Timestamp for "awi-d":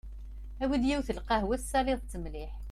0.63-0.83